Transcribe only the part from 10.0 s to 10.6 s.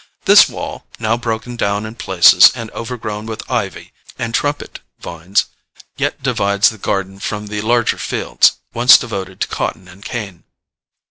cane.